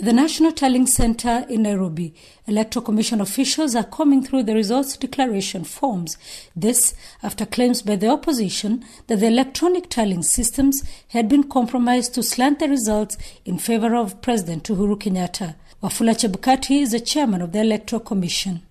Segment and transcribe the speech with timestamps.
[0.00, 2.14] At the National Tallying Center in Nairobi,
[2.46, 6.16] Electoral Commission officials are combing through the results declaration forms.
[6.56, 12.22] This after claims by the opposition that the electronic tallying systems had been compromised to
[12.22, 15.54] slant the results in favor of President Uhuru Kenyatta.
[15.82, 18.62] Wafula Chebukati is the chairman of the Electoral Commission.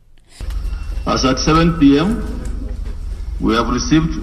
[1.05, 2.23] As at 7 p.m.,
[3.39, 4.15] we have received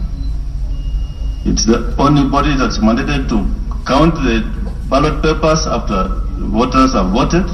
[1.45, 3.39] It's the only body that's mandated to
[3.87, 4.43] count the
[4.91, 6.09] ballot papers after
[6.51, 7.47] voters have voted.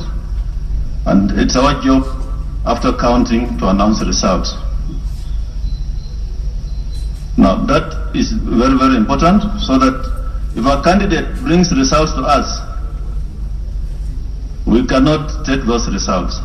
[1.07, 2.05] And it's our job
[2.65, 4.55] after counting to announce the results.
[7.37, 10.19] Now that is very, very important so that
[10.57, 12.61] if a candidate brings results to us,
[14.67, 16.41] we cannot take those results.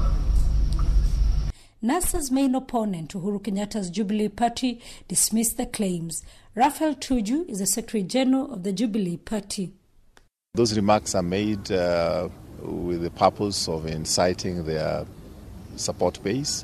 [1.84, 6.24] NASA's main opponent, Uhuru Kenyatta's Jubilee Party, dismissed the claims.
[6.56, 9.74] Raphael Tuju is the Secretary General of the Jubilee Party.
[10.54, 12.30] Those remarks are made uh,
[12.62, 15.06] with the purpose of inciting their
[15.76, 16.64] support base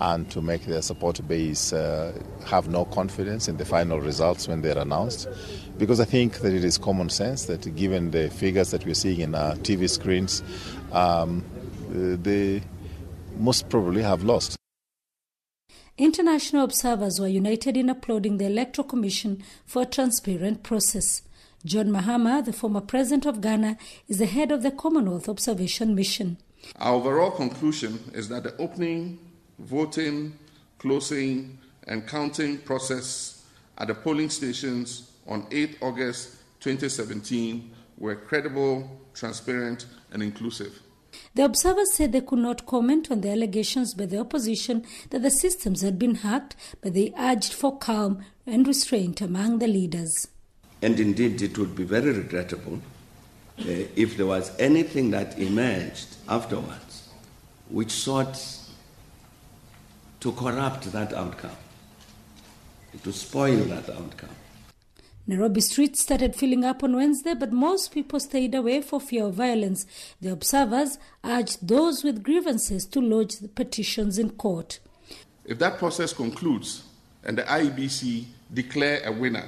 [0.00, 2.12] and to make their support base uh,
[2.44, 5.28] have no confidence in the final results when they're announced.
[5.78, 9.20] Because I think that it is common sense that given the figures that we're seeing
[9.20, 10.42] in our TV screens,
[10.92, 11.42] um,
[11.88, 12.60] they
[13.38, 14.57] most probably have lost.
[15.98, 21.22] International observers were united in applauding the Electoral Commission for a transparent process.
[21.64, 23.76] John Mahama, the former president of Ghana,
[24.06, 26.38] is the head of the Commonwealth Observation Mission.
[26.76, 29.18] Our overall conclusion is that the opening
[29.58, 30.38] voting,
[30.78, 33.44] closing, and counting process
[33.76, 40.80] at the polling stations on 8 August 2017 were credible, transparent, and inclusive.
[41.34, 45.30] The observers said they could not comment on the allegations by the opposition that the
[45.30, 50.28] systems had been hacked, but they urged for calm and restraint among the leaders.
[50.82, 52.80] And indeed, it would be very regrettable
[53.60, 53.64] uh,
[53.96, 57.08] if there was anything that emerged afterwards
[57.68, 58.40] which sought
[60.20, 61.56] to corrupt that outcome,
[63.02, 64.30] to spoil that outcome.
[65.28, 69.34] Nairobi streets started filling up on Wednesday, but most people stayed away for fear of
[69.34, 69.84] violence.
[70.22, 74.80] The observers urged those with grievances to lodge the petitions in court.
[75.44, 76.84] If that process concludes
[77.24, 78.24] and the IEBC
[78.54, 79.44] declare a winner,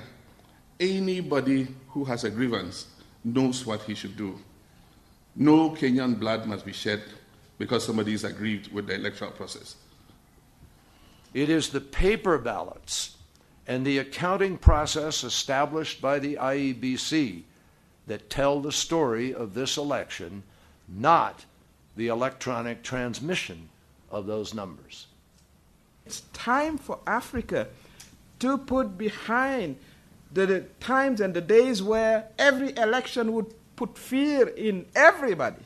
[0.78, 2.88] anybody who has a grievance
[3.24, 4.38] knows what he should do.
[5.34, 7.02] No Kenyan blood must be shed
[7.56, 9.76] because somebody is aggrieved with the electoral process.
[11.32, 13.09] It is the paper ballots
[13.66, 17.42] and the accounting process established by the IEBC
[18.06, 20.42] that tell the story of this election,
[20.88, 21.44] not
[21.96, 23.68] the electronic transmission
[24.10, 25.06] of those numbers.
[26.06, 27.68] It's time for Africa
[28.40, 29.76] to put behind
[30.32, 35.62] the, the times and the days where every election would put fear in everybody.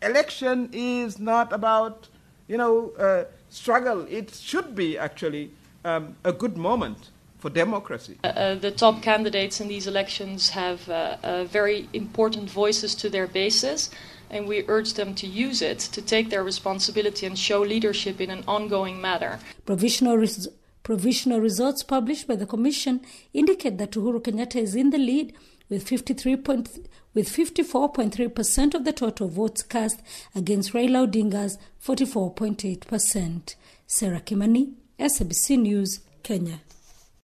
[0.00, 2.08] Election is not about,
[2.46, 4.06] you know, uh, struggle.
[4.08, 5.50] It should be actually
[5.88, 8.18] um, a good moment for democracy.
[8.24, 13.26] Uh, the top candidates in these elections have uh, uh, very important voices to their
[13.26, 13.90] bases,
[14.30, 18.30] and we urge them to use it to take their responsibility and show leadership in
[18.30, 19.38] an ongoing manner.
[19.64, 20.48] Provisional, res-
[20.82, 23.00] provisional results published by the Commission
[23.32, 25.32] indicate that Uhuru Kenyatta is in the lead
[25.68, 26.34] with 53
[27.14, 30.00] with 54.3% of the total votes cast
[30.34, 33.54] against Raila Odinga's 44.8%.
[33.86, 36.60] Sarah Kimani, SABC News, Kenya.